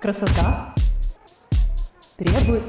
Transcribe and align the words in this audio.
Красота 0.00 0.74
требует... 2.16 2.62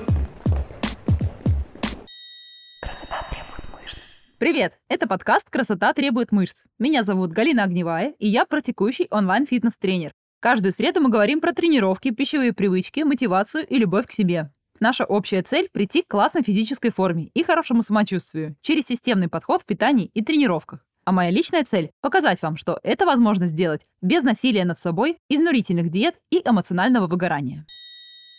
Красота 2.81 3.25
требует 3.31 3.71
мышц. 3.71 3.99
Привет! 4.37 4.77
Это 4.89 5.07
подкаст 5.07 5.49
«Красота 5.49 5.93
требует 5.93 6.33
мышц». 6.33 6.65
Меня 6.77 7.05
зовут 7.05 7.31
Галина 7.31 7.63
Огневая, 7.63 8.15
и 8.19 8.27
я 8.27 8.43
практикующий 8.43 9.07
онлайн-фитнес-тренер. 9.11 10.11
Каждую 10.41 10.73
среду 10.73 10.99
мы 10.99 11.09
говорим 11.09 11.39
про 11.39 11.53
тренировки, 11.53 12.11
пищевые 12.11 12.51
привычки, 12.51 12.99
мотивацию 12.99 13.65
и 13.65 13.77
любовь 13.77 14.07
к 14.07 14.11
себе. 14.11 14.51
Наша 14.81 15.05
общая 15.05 15.41
цель– 15.41 15.69
прийти 15.71 16.01
к 16.01 16.09
классной 16.09 16.43
физической 16.43 16.89
форме 16.89 17.31
и 17.33 17.43
хорошему 17.43 17.81
самочувствию 17.81 18.57
через 18.61 18.87
системный 18.87 19.29
подход 19.29 19.61
в 19.61 19.65
питании 19.65 20.11
и 20.13 20.21
тренировках. 20.21 20.85
А 21.03 21.11
моя 21.11 21.31
личная 21.31 21.63
цель– 21.63 21.91
показать 22.01 22.41
вам, 22.41 22.57
что 22.57 22.79
это 22.83 23.05
возможно 23.05 23.47
сделать 23.47 23.85
без 24.01 24.21
насилия 24.21 24.65
над 24.65 24.79
собой, 24.79 25.17
изнурительных 25.29 25.89
диет 25.89 26.15
и 26.29 26.41
эмоционального 26.45 27.07
выгорания. 27.07 27.65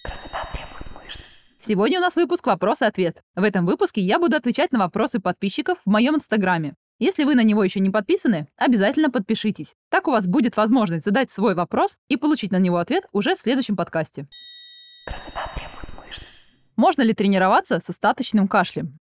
Красота 0.05 0.39
требует 0.53 0.87
мышц. 0.95 1.25
Сегодня 1.59 1.99
у 1.99 2.03
нас 2.03 2.15
выпуск 2.15 2.47
«Вопрос 2.47 2.83
и 2.83 2.85
ответ». 2.85 3.23
В 3.35 3.43
этом 3.43 3.67
выпуске 3.67 4.01
я 4.01 4.21
буду 4.21 4.37
отвечать 4.37 4.71
на 4.73 4.79
вопросы 4.79 5.19
подписчиков 5.19 5.79
в 5.85 5.91
моем 5.91 6.17
инстаграме. 6.17 6.75
Если 7.01 7.25
вы 7.25 7.35
на 7.35 7.43
него 7.43 7.65
еще 7.65 7.81
не 7.81 7.91
подписаны, 7.91 8.47
обязательно 8.57 9.11
подпишитесь. 9.11 9.75
Так 9.91 10.07
у 10.07 10.13
вас 10.13 10.29
будет 10.29 10.57
возможность 10.57 11.05
задать 11.05 11.33
свой 11.33 11.57
вопрос 11.57 11.97
и 12.09 12.17
получить 12.17 12.53
на 12.53 12.59
него 12.59 12.79
ответ 12.79 13.07
уже 13.11 13.35
в 13.35 13.41
следующем 13.41 13.75
подкасте. 13.75 14.29
Красота 15.09 15.51
требует 15.57 16.07
мышц. 16.07 16.29
Можно 16.77 17.03
ли 17.03 17.13
тренироваться 17.13 17.81
с 17.81 17.91
остаточным 17.91 18.47
кашлем? 18.47 18.99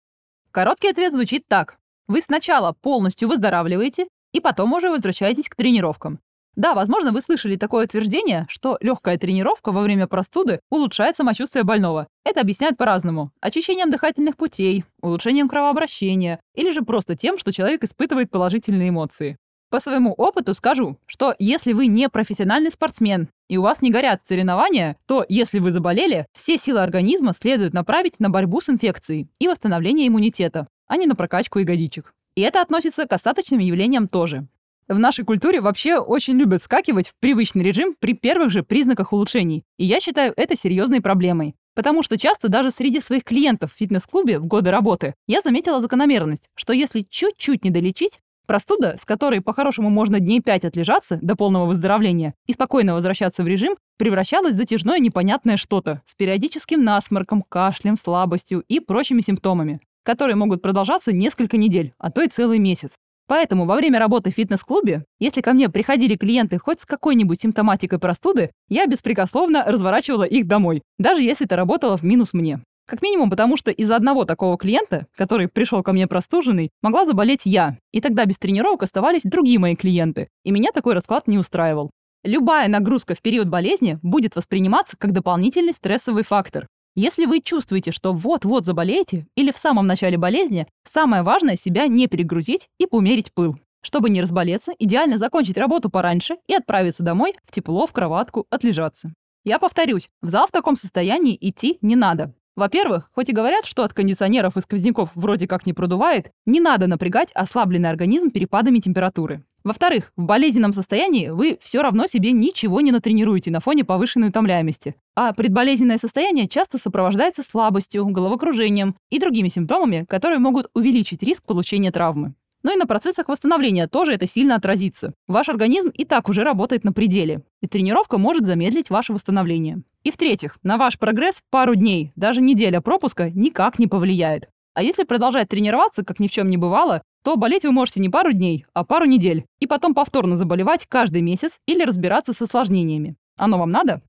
Короткий 0.53 0.91
ответ 0.91 1.13
звучит 1.13 1.49
так. 1.49 1.78
Вы 2.09 2.23
сначала 2.23 2.73
полностью 2.73 3.29
выздоравливаете, 3.29 4.09
и 4.33 4.41
потом 4.41 4.73
уже 4.73 4.91
возвращаетесь 4.91 5.49
к 5.49 5.57
тренировкам. 5.57 6.21
Да, 6.57 6.75
возможно, 6.75 7.13
вы 7.13 7.21
слышали 7.21 7.57
такое 7.57 7.85
утверждение, 7.85 8.47
что 8.49 8.79
легкая 8.81 9.17
тренировка 9.17 9.71
во 9.71 9.83
время 9.83 10.09
простуды 10.09 10.61
улучшает 10.71 11.17
самочувствие 11.17 11.63
больного. 11.63 12.09
Это 12.25 12.41
объясняют 12.41 12.77
по-разному. 12.77 13.31
Очищением 13.41 13.91
дыхательных 13.91 14.37
путей, 14.37 14.85
улучшением 15.01 15.49
кровообращения 15.49 16.41
или 16.57 16.71
же 16.71 16.83
просто 16.83 17.15
тем, 17.15 17.39
что 17.39 17.53
человек 17.53 17.85
испытывает 17.85 18.31
положительные 18.31 18.89
эмоции. 18.89 19.37
По 19.71 19.79
своему 19.79 20.15
опыту 20.15 20.55
скажу, 20.55 20.97
что 21.07 21.35
если 21.39 21.75
вы 21.75 21.87
не 21.87 22.09
профессиональный 22.09 22.71
спортсмен 22.71 23.29
и 23.49 23.59
у 23.59 23.63
вас 23.63 23.83
не 23.83 23.91
горят 23.91 24.23
соревнования, 24.25 24.97
то 25.07 25.27
если 25.29 25.59
вы 25.59 25.71
заболели, 25.71 26.27
все 26.33 26.57
силы 26.57 26.81
организма 26.81 27.35
следует 27.35 27.75
направить 27.75 28.19
на 28.19 28.31
борьбу 28.31 28.63
с 28.63 28.71
инфекцией 28.71 29.29
и 29.39 29.47
восстановление 29.47 30.09
иммунитета 30.09 30.67
а 30.89 30.97
не 30.97 31.07
на 31.07 31.15
прокачку 31.15 31.61
ягодичек. 31.61 32.15
И 32.35 32.41
это 32.41 32.61
относится 32.61 33.07
к 33.07 33.13
остаточным 33.13 33.61
явлениям 33.61 34.09
тоже. 34.09 34.47
В 34.89 34.99
нашей 34.99 35.25
культуре 35.25 35.61
вообще 35.61 35.99
очень 35.99 36.39
любят 36.39 36.63
скакивать 36.63 37.11
в 37.11 37.15
привычный 37.21 37.63
режим 37.63 37.95
при 37.99 38.15
первых 38.15 38.51
же 38.51 38.63
признаках 38.63 39.13
улучшений. 39.13 39.65
И 39.77 39.85
я 39.85 40.01
считаю 40.01 40.33
это 40.35 40.57
серьезной 40.57 41.03
проблемой. 41.03 41.57
Потому 41.75 42.03
что 42.03 42.17
часто 42.17 42.49
даже 42.49 42.71
среди 42.71 43.01
своих 43.01 43.23
клиентов 43.23 43.73
в 43.73 43.77
фитнес-клубе 43.77 44.39
в 44.39 44.47
годы 44.47 44.71
работы 44.71 45.15
я 45.27 45.43
заметила 45.43 45.83
закономерность, 45.83 46.49
что 46.55 46.73
если 46.73 47.03
чуть-чуть 47.03 47.65
не 47.65 47.71
долечить, 47.71 48.19
простуда, 48.47 48.97
с 48.99 49.05
которой 49.05 49.43
по-хорошему 49.43 49.91
можно 49.91 50.19
дней 50.21 50.41
5 50.41 50.65
отлежаться 50.65 51.19
до 51.21 51.37
полного 51.37 51.67
выздоровления 51.67 52.35
и 52.47 52.55
спокойно 52.55 52.95
возвращаться 52.95 53.45
в 53.45 53.47
режим, 53.47 53.77
превращалась 53.99 54.55
в 54.55 54.57
затяжное 54.57 54.99
непонятное 55.01 55.59
что-то 55.59 56.03
с 56.07 56.15
периодическим 56.15 56.83
насморком, 56.83 57.45
кашлем, 57.49 57.97
слабостью 57.97 58.65
и 58.69 58.81
прочими 58.81 59.21
симптомами 59.21 59.81
которые 60.09 60.37
могут 60.37 60.63
продолжаться 60.63 61.13
несколько 61.13 61.59
недель, 61.59 61.93
а 61.99 62.11
то 62.11 62.23
и 62.23 62.29
целый 62.29 62.59
месяц. 62.59 62.95
Поэтому 63.27 63.67
во 63.67 63.77
время 63.77 63.99
работы 63.99 64.31
в 64.31 64.35
фитнес-клубе, 64.35 65.05
если 65.21 65.43
ко 65.43 65.53
мне 65.53 65.69
приходили 65.69 66.17
клиенты 66.17 66.57
хоть 66.57 66.81
с 66.81 66.87
какой-нибудь 66.87 67.39
симптоматикой 67.39 67.99
простуды, 67.99 68.51
я 68.71 68.87
беспрекословно 68.87 69.65
разворачивала 69.67 70.23
их 70.23 70.47
домой, 70.47 70.81
даже 70.99 71.23
если 71.23 71.45
это 71.45 71.57
работало 71.57 71.99
в 71.99 72.05
минус 72.05 72.33
мне. 72.33 72.63
Как 72.87 73.03
минимум 73.03 73.29
потому, 73.29 73.59
что 73.59 73.71
из-за 73.71 73.97
одного 73.97 74.25
такого 74.25 74.57
клиента, 74.57 75.09
который 75.15 75.47
пришел 75.47 75.83
ко 75.83 75.93
мне 75.93 76.07
простуженный, 76.07 76.71
могла 76.81 77.05
заболеть 77.05 77.43
я, 77.45 77.77
и 77.93 78.01
тогда 78.01 78.25
без 78.25 78.39
тренировок 78.39 78.85
оставались 78.85 79.25
другие 79.25 79.59
мои 79.59 79.77
клиенты, 79.77 80.29
и 80.43 80.51
меня 80.51 80.71
такой 80.73 80.95
расклад 80.95 81.29
не 81.29 81.37
устраивал. 81.37 81.91
Любая 82.25 82.67
нагрузка 82.69 83.15
в 83.15 83.21
период 83.21 83.49
болезни 83.49 83.99
будет 84.01 84.37
восприниматься 84.37 84.97
как 84.97 85.13
дополнительный 85.13 85.75
стрессовый 85.75 86.25
фактор, 86.25 86.67
если 86.99 87.27
вы 87.27 87.41
чувствуете, 87.41 87.93
что 87.93 88.13
вот-вот 88.13 88.67
заболеете 88.67 89.29
или 89.37 89.53
в 89.53 89.57
самом 89.57 89.87
начале 89.87 90.19
болезни, 90.19 90.67
самое 90.83 91.23
важное 91.23 91.55
себя 91.55 91.87
не 91.87 92.09
перегрузить 92.09 92.69
и 92.79 92.87
поумерить 92.87 93.33
пыл. 93.33 93.57
Чтобы 93.83 94.11
не 94.11 94.21
разболеться, 94.21 94.73
идеально 94.81 95.17
закончить 95.17 95.57
работу 95.57 95.91
пораньше 95.91 96.39
и 96.49 96.55
отправиться 96.55 97.05
домой 97.05 97.35
в 97.45 97.53
тепло, 97.53 97.87
в 97.87 97.93
кроватку, 97.93 98.47
отлежаться. 98.51 99.13
Я 99.45 99.61
повторюсь, 99.61 100.09
в 100.23 100.29
зал 100.29 100.49
в 100.49 100.51
таком 100.51 100.75
состоянии 100.75 101.39
идти 101.41 101.79
не 101.83 101.95
надо. 101.95 102.35
Во-первых, 102.57 103.09
хоть 103.15 103.29
и 103.29 103.33
говорят, 103.33 103.65
что 103.65 103.85
от 103.85 103.95
кондиционеров 103.95 104.57
и 104.57 104.61
сквозняков 104.61 105.11
вроде 105.15 105.47
как 105.47 105.67
не 105.67 105.73
продувает, 105.73 106.33
не 106.47 106.59
надо 106.59 106.89
напрягать 106.89 107.31
ослабленный 107.33 107.91
организм 107.91 108.33
перепадами 108.33 108.81
температуры. 108.81 109.45
Во-вторых, 109.69 110.13
в 110.17 110.23
болезненном 110.23 110.73
состоянии 110.73 111.29
вы 111.29 111.59
все 111.61 111.83
равно 111.83 112.07
себе 112.07 112.33
ничего 112.33 112.81
не 112.81 112.91
натренируете 112.91 113.51
на 113.51 113.61
фоне 113.61 113.85
повышенной 113.85 114.29
утомляемости. 114.29 114.95
А 115.15 115.35
предболезненное 115.35 115.99
состояние 115.99 116.49
часто 116.49 116.79
сопровождается 116.79 117.43
слабостью, 117.43 118.07
головокружением 118.07 118.97
и 119.11 119.19
другими 119.19 119.49
симптомами, 119.49 120.07
которые 120.09 120.39
могут 120.39 120.71
увеличить 120.73 121.23
риск 121.23 121.45
получения 121.45 121.93
травмы. 121.93 122.33
Но 122.63 122.73
и 122.73 122.77
на 122.77 122.87
процессах 122.87 123.29
восстановления 123.29 123.87
тоже 123.89 124.15
это 124.15 124.27
сильно 124.27 124.55
отразится. 124.55 125.13
Ваш 125.27 125.51
организм 125.51 125.91
и 125.91 126.07
так 126.07 126.31
уже 126.31 126.45
работает 126.45 126.85
на 126.85 126.95
пределе, 126.95 127.43
и 127.61 127.67
тренировка 127.67 128.17
может 128.17 128.47
замедлить 128.47 128.89
ваше 128.89 129.13
восстановление. 129.13 129.83
И 130.03 130.11
в-третьих, 130.11 130.57
на 130.63 130.79
ваш 130.79 130.99
прогресс 130.99 131.43
пару 131.51 131.75
дней, 131.75 132.13
даже 132.17 132.41
неделя 132.41 132.81
пропуска 132.81 133.29
никак 133.29 133.79
не 133.79 133.87
повлияет. 133.87 134.49
А 134.79 134.83
если 134.83 135.03
продолжать 135.03 135.49
тренироваться, 135.49 136.05
как 136.05 136.21
ни 136.21 136.29
в 136.29 136.31
чем 136.31 136.49
не 136.49 136.57
бывало, 136.57 137.03
то 137.25 137.37
болеть 137.37 137.65
вы 137.65 137.73
можете 137.73 138.01
не 138.01 138.09
пару 138.09 138.33
дней, 138.33 138.67
а 138.75 138.85
пару 138.85 139.05
недель, 139.05 139.45
и 139.61 139.67
потом 139.67 139.95
повторно 139.95 140.37
заболевать 140.37 140.87
каждый 140.89 141.23
месяц 141.23 141.59
или 141.67 141.83
разбираться 141.83 142.33
с 142.33 142.43
осложнениями. 142.43 143.17
Оно 143.37 143.59
вам 143.59 143.71
надо? 143.71 144.03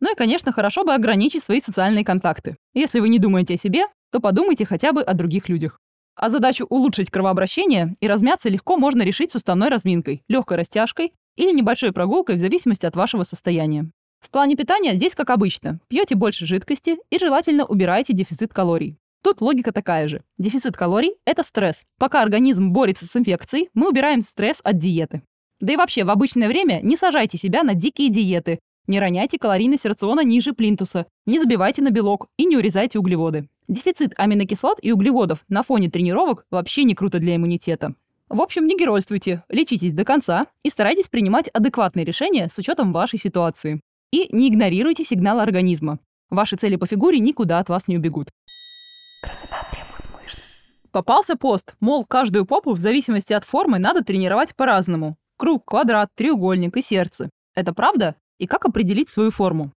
Ну 0.00 0.12
и, 0.12 0.16
конечно, 0.16 0.52
хорошо 0.52 0.84
бы 0.84 0.94
ограничить 0.94 1.42
свои 1.42 1.60
социальные 1.60 2.04
контакты. 2.04 2.56
Если 2.74 3.00
вы 3.00 3.08
не 3.08 3.18
думаете 3.18 3.54
о 3.54 3.58
себе, 3.58 3.84
то 4.10 4.20
подумайте 4.20 4.64
хотя 4.64 4.92
бы 4.92 5.02
о 5.02 5.14
других 5.14 5.48
людях. 5.48 5.78
А 6.16 6.30
задачу 6.30 6.66
улучшить 6.68 7.10
кровообращение 7.10 7.94
и 8.00 8.08
размяться 8.08 8.48
легко 8.48 8.76
можно 8.76 9.02
решить 9.02 9.32
суставной 9.32 9.68
разминкой, 9.68 10.22
легкой 10.28 10.58
растяжкой 10.58 11.12
или 11.36 11.52
небольшой 11.52 11.92
прогулкой 11.92 12.36
в 12.36 12.38
зависимости 12.38 12.86
от 12.86 12.96
вашего 12.96 13.22
состояния. 13.22 13.90
В 14.20 14.30
плане 14.30 14.54
питания 14.56 14.94
здесь 14.94 15.14
как 15.14 15.30
обычно. 15.30 15.80
Пьете 15.88 16.14
больше 16.14 16.44
жидкости 16.44 16.98
и 17.10 17.18
желательно 17.18 17.64
убираете 17.64 18.12
дефицит 18.12 18.52
калорий. 18.52 18.98
Тут 19.22 19.40
логика 19.40 19.72
такая 19.72 20.08
же. 20.08 20.22
Дефицит 20.38 20.76
калорий– 20.76 21.14
это 21.26 21.42
стресс. 21.42 21.84
Пока 21.98 22.22
организм 22.22 22.70
борется 22.70 23.06
с 23.06 23.14
инфекцией, 23.16 23.68
мы 23.74 23.88
убираем 23.88 24.22
стресс 24.22 24.60
от 24.64 24.78
диеты. 24.78 25.22
Да 25.60 25.72
и 25.72 25.76
вообще, 25.76 26.04
в 26.04 26.10
обычное 26.10 26.48
время 26.48 26.80
не 26.82 26.96
сажайте 26.96 27.36
себя 27.36 27.62
на 27.62 27.74
дикие 27.74 28.08
диеты, 28.08 28.60
не 28.86 28.98
роняйте 28.98 29.38
калорийность 29.38 29.86
рациона 29.86 30.24
ниже 30.24 30.52
плинтуса, 30.52 31.06
не 31.26 31.38
забивайте 31.38 31.82
на 31.82 31.90
белок 31.90 32.26
и 32.38 32.44
не 32.44 32.56
урезайте 32.56 32.98
углеводы. 32.98 33.48
Дефицит 33.68 34.14
аминокислот 34.16 34.78
и 34.82 34.90
углеводов 34.90 35.44
на 35.48 35.62
фоне 35.62 35.90
тренировок 35.90 36.44
вообще 36.50 36.84
не 36.84 36.94
круто 36.94 37.18
для 37.18 37.36
иммунитета. 37.36 37.94
В 38.28 38.40
общем, 38.40 38.66
не 38.66 38.76
геройствуйте, 38.76 39.44
лечитесь 39.48 39.92
до 39.92 40.04
конца 40.04 40.46
и 40.64 40.70
старайтесь 40.70 41.08
принимать 41.08 41.48
адекватные 41.48 42.04
решения 42.04 42.48
с 42.48 42.58
учетом 42.58 42.92
вашей 42.92 43.18
ситуации. 43.18 43.80
И 44.12 44.28
не 44.34 44.48
игнорируйте 44.48 45.04
сигналы 45.04 45.42
организма. 45.42 45.98
Ваши 46.30 46.56
цели 46.56 46.76
по 46.76 46.86
фигуре 46.86 47.18
никуда 47.18 47.58
от 47.58 47.68
вас 47.68 47.86
не 47.86 47.96
убегут. 47.96 48.30
Красота 49.20 49.56
требует 49.70 50.04
мышц. 50.12 50.48
Попался 50.90 51.36
пост, 51.36 51.74
мол, 51.80 52.04
каждую 52.04 52.46
попу 52.46 52.72
в 52.72 52.78
зависимости 52.78 53.32
от 53.32 53.44
формы 53.44 53.78
надо 53.78 54.02
тренировать 54.02 54.56
по-разному. 54.56 55.16
Круг, 55.36 55.64
квадрат, 55.64 56.10
треугольник 56.14 56.76
и 56.76 56.82
сердце. 56.82 57.30
Это 57.54 57.72
правда? 57.72 58.16
И 58.38 58.46
как 58.46 58.64
определить 58.64 59.10
свою 59.10 59.30
форму? 59.30 59.72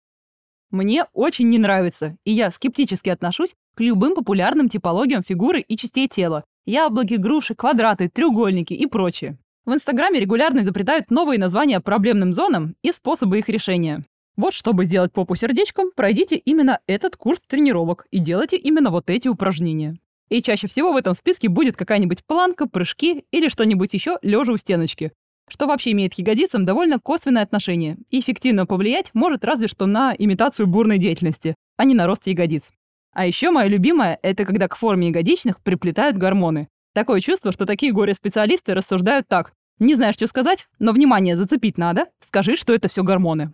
Мне 0.70 1.06
очень 1.14 1.50
не 1.50 1.58
нравится, 1.58 2.16
и 2.24 2.32
я 2.32 2.50
скептически 2.50 3.10
отношусь 3.10 3.56
к 3.76 3.82
любым 3.82 4.16
популярным 4.16 4.70
типологиям 4.70 5.22
фигуры 5.22 5.62
и 5.62 5.76
частей 5.76 6.08
тела. 6.08 6.46
Яблоки, 6.66 7.16
груши, 7.16 7.56
квадраты, 7.56 8.08
треугольники 8.08 8.74
и 8.74 8.86
прочее. 8.86 9.38
В 9.66 9.74
Инстаграме 9.74 10.20
регулярно 10.20 10.60
изобретают 10.60 11.12
новые 11.12 11.40
названия 11.40 11.80
проблемным 11.82 12.34
зонам 12.34 12.76
и 12.82 12.92
способы 12.92 13.40
их 13.40 13.50
решения. 13.50 14.06
Вот 14.38 14.54
чтобы 14.54 14.86
сделать 14.86 15.12
попу 15.12 15.36
сердечком, 15.36 15.92
пройдите 15.96 16.36
именно 16.38 16.80
этот 16.88 17.16
курс 17.16 17.42
тренировок 17.42 18.06
и 18.12 18.20
делайте 18.20 18.58
именно 18.58 18.90
вот 18.90 19.10
эти 19.10 19.28
упражнения. 19.28 19.98
И 20.30 20.42
чаще 20.42 20.68
всего 20.68 20.94
в 20.94 20.98
этом 20.98 21.14
списке 21.14 21.50
будет 21.50 21.76
какая-нибудь 21.76 22.26
планка, 22.26 22.66
прыжки 22.66 23.26
или 23.32 23.50
что-нибудь 23.50 23.94
еще 23.94 24.18
лежа 24.22 24.54
у 24.54 24.58
стеночки, 24.58 25.12
что 25.50 25.68
вообще 25.68 25.92
имеет 25.92 26.16
к 26.16 26.20
ягодицам 26.20 26.66
довольно 26.66 27.00
косвенное 27.00 27.44
отношение 27.44 27.98
и 28.10 28.22
эффективно 28.22 28.66
повлиять 28.66 29.12
может 29.14 29.44
разве 29.44 29.68
что 29.68 29.86
на 29.86 30.16
имитацию 30.18 30.68
бурной 30.68 30.98
деятельности, 30.98 31.56
а 31.76 31.84
не 31.84 31.94
на 31.94 32.08
рост 32.08 32.28
ягодиц. 32.28 32.72
А 33.14 33.26
еще 33.26 33.52
мое 33.52 33.68
любимое– 33.68 34.18
это 34.24 34.46
когда 34.46 34.70
к 34.70 34.78
форме 34.78 35.10
ягодичных 35.10 35.62
приплетают 35.62 36.18
гормоны. 36.18 36.70
Такое 36.94 37.20
чувство, 37.20 37.52
что 37.52 37.66
такие 37.66 37.92
горе-специалисты 37.92 38.74
рассуждают 38.74 39.28
так. 39.28 39.52
Не 39.80 39.96
знаешь, 39.96 40.16
что 40.16 40.28
сказать, 40.28 40.68
но 40.80 40.94
внимание 40.94 41.36
зацепить 41.36 41.78
надо, 41.78 42.08
скажи, 42.22 42.56
что 42.56 42.74
это 42.74 42.88
все 42.88 43.04
гормоны. 43.04 43.52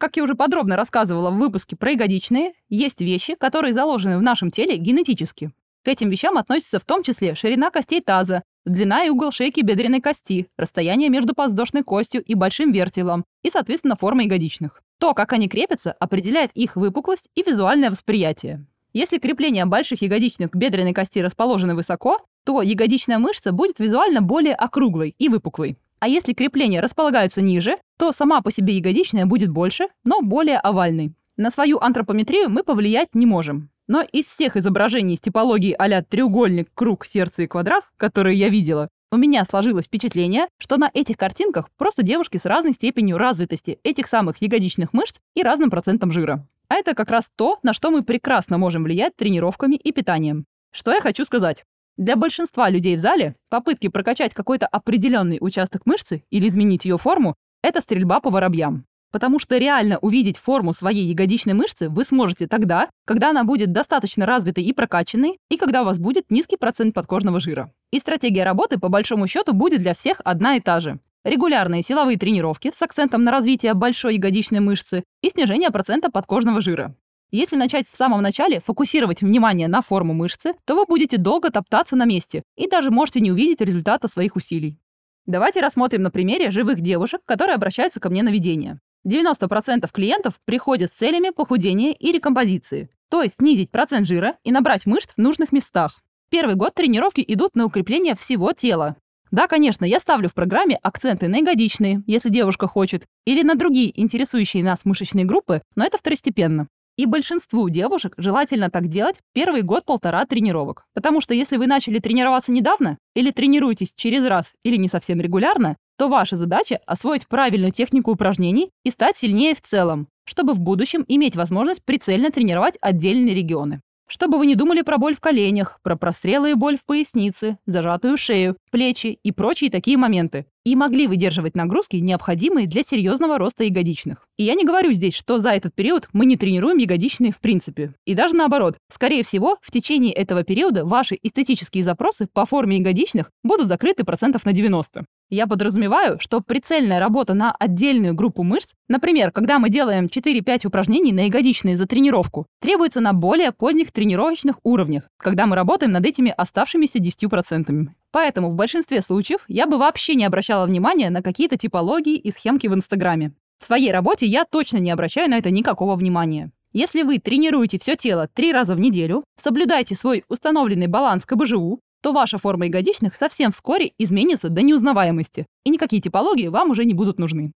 Как 0.00 0.16
я 0.16 0.22
уже 0.24 0.34
подробно 0.34 0.76
рассказывала 0.76 1.30
в 1.30 1.36
выпуске 1.36 1.76
про 1.76 1.90
ягодичные, 1.90 2.54
есть 2.70 3.02
вещи, 3.02 3.34
которые 3.34 3.74
заложены 3.74 4.16
в 4.16 4.22
нашем 4.22 4.50
теле 4.50 4.78
генетически. 4.78 5.50
К 5.84 5.88
этим 5.88 6.08
вещам 6.08 6.38
относятся 6.38 6.80
в 6.80 6.86
том 6.86 7.02
числе 7.02 7.34
ширина 7.34 7.70
костей 7.70 8.00
таза, 8.00 8.42
длина 8.64 9.04
и 9.04 9.10
угол 9.10 9.30
шейки 9.30 9.60
бедренной 9.60 10.00
кости, 10.00 10.48
расстояние 10.56 11.10
между 11.10 11.34
подвздошной 11.34 11.82
костью 11.82 12.22
и 12.22 12.32
большим 12.32 12.72
вертелом 12.72 13.26
и, 13.42 13.50
соответственно, 13.50 13.94
форма 13.94 14.22
ягодичных. 14.22 14.82
То, 14.98 15.12
как 15.12 15.34
они 15.34 15.50
крепятся, 15.50 15.92
определяет 15.92 16.50
их 16.54 16.76
выпуклость 16.76 17.28
и 17.34 17.42
визуальное 17.42 17.90
восприятие. 17.90 18.64
Если 18.94 19.18
крепление 19.18 19.66
больших 19.66 20.00
ягодичных 20.00 20.52
к 20.52 20.56
бедренной 20.56 20.94
кости 20.94 21.18
расположены 21.18 21.74
высоко, 21.74 22.24
то 22.46 22.62
ягодичная 22.62 23.18
мышца 23.18 23.52
будет 23.52 23.78
визуально 23.78 24.22
более 24.22 24.54
округлой 24.54 25.14
и 25.18 25.28
выпуклой. 25.28 25.76
А 26.00 26.08
если 26.08 26.32
крепления 26.32 26.80
располагаются 26.80 27.42
ниже, 27.42 27.76
то 27.98 28.10
сама 28.10 28.40
по 28.40 28.50
себе 28.50 28.74
ягодичная 28.76 29.26
будет 29.26 29.50
больше, 29.50 29.88
но 30.04 30.22
более 30.22 30.58
овальной. 30.58 31.12
На 31.36 31.50
свою 31.50 31.78
антропометрию 31.78 32.48
мы 32.48 32.62
повлиять 32.62 33.14
не 33.14 33.26
можем. 33.26 33.70
Но 33.86 34.02
из 34.02 34.26
всех 34.26 34.56
изображений 34.56 35.16
с 35.16 35.20
типологией 35.20 35.74
а 35.74 36.02
треугольник, 36.02 36.70
круг, 36.74 37.04
сердце 37.04 37.42
и 37.42 37.46
квадрат, 37.46 37.84
которые 37.96 38.38
я 38.38 38.48
видела, 38.48 38.88
у 39.12 39.16
меня 39.16 39.44
сложилось 39.44 39.86
впечатление, 39.86 40.46
что 40.58 40.76
на 40.76 40.90
этих 40.94 41.16
картинках 41.16 41.68
просто 41.76 42.02
девушки 42.02 42.36
с 42.36 42.44
разной 42.46 42.72
степенью 42.72 43.18
развитости 43.18 43.78
этих 43.82 44.06
самых 44.06 44.40
ягодичных 44.40 44.92
мышц 44.92 45.18
и 45.34 45.42
разным 45.42 45.68
процентом 45.68 46.12
жира. 46.12 46.46
А 46.68 46.76
это 46.76 46.94
как 46.94 47.10
раз 47.10 47.28
то, 47.36 47.58
на 47.64 47.72
что 47.72 47.90
мы 47.90 48.04
прекрасно 48.04 48.56
можем 48.56 48.84
влиять 48.84 49.16
тренировками 49.16 49.74
и 49.74 49.90
питанием. 49.90 50.44
Что 50.70 50.92
я 50.92 51.00
хочу 51.00 51.24
сказать? 51.24 51.64
Для 52.00 52.16
большинства 52.16 52.70
людей 52.70 52.96
в 52.96 52.98
зале 52.98 53.34
попытки 53.50 53.88
прокачать 53.88 54.32
какой-то 54.32 54.66
определенный 54.66 55.36
участок 55.38 55.82
мышцы 55.84 56.24
или 56.30 56.48
изменить 56.48 56.86
ее 56.86 56.96
форму– 56.96 57.34
это 57.62 57.82
стрельба 57.82 58.20
по 58.20 58.30
воробьям. 58.30 58.86
Потому 59.12 59.38
что 59.38 59.58
реально 59.58 59.98
увидеть 59.98 60.38
форму 60.38 60.72
своей 60.72 61.04
ягодичной 61.04 61.52
мышцы 61.52 61.90
вы 61.90 62.04
сможете 62.04 62.46
тогда, 62.46 62.88
когда 63.04 63.28
она 63.28 63.44
будет 63.44 63.72
достаточно 63.72 64.24
развитой 64.24 64.64
и 64.64 64.72
прокачанной, 64.72 65.36
и 65.50 65.58
когда 65.58 65.82
у 65.82 65.84
вас 65.84 65.98
будет 65.98 66.30
низкий 66.30 66.56
процент 66.56 66.94
подкожного 66.94 67.38
жира. 67.38 67.70
И 67.92 67.98
стратегия 67.98 68.44
работы, 68.44 68.78
по 68.78 68.88
большому 68.88 69.26
счету, 69.26 69.52
будет 69.52 69.82
для 69.82 69.92
всех 69.92 70.22
одна 70.24 70.56
и 70.56 70.60
та 70.60 70.80
же. 70.80 71.00
Регулярные 71.22 71.82
силовые 71.82 72.16
тренировки 72.16 72.72
с 72.74 72.80
акцентом 72.80 73.24
на 73.24 73.30
развитие 73.30 73.74
большой 73.74 74.14
ягодичной 74.14 74.60
мышцы 74.60 75.04
и 75.22 75.28
снижение 75.28 75.68
процента 75.68 76.10
подкожного 76.10 76.62
жира. 76.62 76.94
Если 77.32 77.56
начать 77.56 77.88
в 77.88 77.96
самом 77.96 78.22
начале 78.22 78.60
фокусировать 78.60 79.22
внимание 79.22 79.68
на 79.68 79.82
форму 79.82 80.14
мышцы, 80.14 80.54
то 80.64 80.74
вы 80.74 80.84
будете 80.86 81.16
долго 81.16 81.50
топтаться 81.50 81.94
на 81.94 82.04
месте 82.04 82.42
и 82.56 82.68
даже 82.68 82.90
можете 82.90 83.20
не 83.20 83.30
увидеть 83.30 83.60
результата 83.60 84.08
своих 84.08 84.34
усилий. 84.34 84.78
Давайте 85.26 85.60
рассмотрим 85.60 86.02
на 86.02 86.10
примере 86.10 86.50
живых 86.50 86.80
девушек, 86.80 87.20
которые 87.24 87.54
обращаются 87.54 88.00
ко 88.00 88.10
мне 88.10 88.24
на 88.24 88.30
ведение. 88.30 88.80
90% 89.06 89.88
клиентов 89.92 90.34
приходят 90.44 90.90
с 90.90 90.96
целями 90.96 91.30
похудения 91.30 91.92
и 91.92 92.10
рекомпозиции, 92.10 92.90
то 93.08 93.22
есть 93.22 93.36
снизить 93.36 93.70
процент 93.70 94.06
жира 94.06 94.36
и 94.42 94.50
набрать 94.50 94.86
мышц 94.86 95.12
в 95.16 95.18
нужных 95.18 95.52
местах. 95.52 96.00
Первый 96.30 96.56
год 96.56 96.74
тренировки 96.74 97.24
идут 97.26 97.54
на 97.54 97.64
укрепление 97.64 98.14
всего 98.14 98.52
тела. 98.52 98.96
Да, 99.30 99.46
конечно, 99.46 99.84
я 99.84 100.00
ставлю 100.00 100.28
в 100.28 100.34
программе 100.34 100.76
акценты 100.82 101.28
на 101.28 101.36
ягодичные, 101.36 102.02
если 102.06 102.28
девушка 102.28 102.66
хочет, 102.66 103.06
или 103.24 103.42
на 103.42 103.54
другие 103.54 103.98
интересующие 104.00 104.64
нас 104.64 104.84
мышечные 104.84 105.24
группы, 105.24 105.62
но 105.76 105.84
это 105.84 105.98
второстепенно. 105.98 106.66
И 106.96 107.06
большинству 107.06 107.68
девушек 107.68 108.14
желательно 108.16 108.70
так 108.70 108.88
делать 108.88 109.20
первый 109.32 109.62
год-полтора 109.62 110.26
тренировок. 110.26 110.84
Потому 110.94 111.20
что 111.20 111.34
если 111.34 111.56
вы 111.56 111.66
начали 111.66 111.98
тренироваться 111.98 112.52
недавно, 112.52 112.98
или 113.14 113.30
тренируетесь 113.30 113.92
через 113.96 114.26
раз, 114.26 114.52
или 114.64 114.76
не 114.76 114.88
совсем 114.88 115.20
регулярно, 115.20 115.76
то 115.96 116.08
ваша 116.08 116.36
задача– 116.36 116.80
освоить 116.86 117.28
правильную 117.28 117.72
технику 117.72 118.12
упражнений 118.12 118.70
и 118.84 118.90
стать 118.90 119.16
сильнее 119.16 119.54
в 119.54 119.60
целом, 119.60 120.08
чтобы 120.24 120.54
в 120.54 120.60
будущем 120.60 121.04
иметь 121.08 121.36
возможность 121.36 121.84
прицельно 121.84 122.30
тренировать 122.30 122.76
отдельные 122.80 123.34
регионы. 123.34 123.80
Чтобы 124.10 124.38
вы 124.38 124.46
не 124.46 124.56
думали 124.56 124.82
про 124.82 124.98
боль 124.98 125.14
в 125.14 125.20
коленях, 125.20 125.78
про 125.84 125.94
прострелы 125.94 126.50
и 126.50 126.54
боль 126.54 126.76
в 126.76 126.84
пояснице, 126.84 127.58
зажатую 127.64 128.16
шею, 128.16 128.56
плечи 128.72 129.20
и 129.22 129.30
прочие 129.30 129.70
такие 129.70 129.96
моменты. 129.96 130.46
И 130.64 130.74
могли 130.74 131.06
выдерживать 131.06 131.54
нагрузки, 131.54 131.94
необходимые 131.96 132.66
для 132.66 132.82
серьезного 132.82 133.38
роста 133.38 133.62
ягодичных. 133.62 134.26
И 134.36 134.42
я 134.42 134.54
не 134.54 134.64
говорю 134.64 134.92
здесь, 134.92 135.14
что 135.14 135.38
за 135.38 135.50
этот 135.50 135.76
период 135.76 136.08
мы 136.12 136.26
не 136.26 136.36
тренируем 136.36 136.78
ягодичные 136.78 137.30
в 137.30 137.40
принципе. 137.40 137.94
И 138.04 138.14
даже 138.14 138.34
наоборот. 138.34 138.78
Скорее 138.90 139.22
всего, 139.22 139.58
в 139.62 139.70
течение 139.70 140.12
этого 140.12 140.42
периода 140.42 140.84
ваши 140.84 141.16
эстетические 141.22 141.84
запросы 141.84 142.26
по 142.26 142.44
форме 142.46 142.78
ягодичных 142.78 143.30
будут 143.44 143.68
закрыты 143.68 144.02
процентов 144.02 144.44
на 144.44 144.52
90. 144.52 145.04
Я 145.30 145.46
подразумеваю, 145.46 146.18
что 146.18 146.40
прицельная 146.40 146.98
работа 146.98 147.34
на 147.34 147.52
отдельную 147.52 148.14
группу 148.14 148.42
мышц, 148.42 148.72
например, 148.88 149.30
когда 149.30 149.60
мы 149.60 149.70
делаем 149.70 150.06
4-5 150.06 150.66
упражнений 150.66 151.12
на 151.12 151.26
ягодичные 151.26 151.76
за 151.76 151.86
тренировку, 151.86 152.46
требуется 152.60 153.00
на 153.00 153.12
более 153.12 153.52
поздних 153.52 153.92
тренировочных 153.92 154.56
уровнях, 154.64 155.04
когда 155.18 155.46
мы 155.46 155.54
работаем 155.54 155.92
над 155.92 156.04
этими 156.04 156.34
оставшимися 156.36 156.98
10%. 156.98 157.86
Поэтому 158.10 158.50
в 158.50 158.56
большинстве 158.56 159.02
случаев 159.02 159.44
я 159.46 159.68
бы 159.68 159.78
вообще 159.78 160.16
не 160.16 160.24
обращала 160.24 160.66
внимания 160.66 161.10
на 161.10 161.22
какие-то 161.22 161.56
типологии 161.56 162.16
и 162.16 162.32
схемки 162.32 162.66
в 162.66 162.74
Инстаграме. 162.74 163.32
В 163.60 163.66
своей 163.66 163.92
работе 163.92 164.26
я 164.26 164.44
точно 164.44 164.78
не 164.78 164.90
обращаю 164.90 165.30
на 165.30 165.38
это 165.38 165.52
никакого 165.52 165.94
внимания. 165.94 166.50
Если 166.72 167.02
вы 167.02 167.18
тренируете 167.18 167.78
все 167.78 167.94
тело 167.94 168.28
три 168.32 168.52
раза 168.52 168.74
в 168.74 168.80
неделю, 168.80 169.22
соблюдайте 169.36 169.94
свой 169.94 170.24
установленный 170.28 170.88
баланс 170.88 171.24
КБЖУ, 171.24 171.80
то 172.02 172.12
ваша 172.12 172.38
форма 172.38 172.66
ягодичных 172.66 173.16
совсем 173.16 173.50
вскоре 173.50 173.92
изменится 173.98 174.48
до 174.48 174.62
неузнаваемости, 174.62 175.46
и 175.64 175.70
никакие 175.70 176.02
типологии 176.02 176.48
вам 176.48 176.70
уже 176.70 176.84
не 176.84 176.94
будут 176.94 177.18
нужны. 177.18 177.52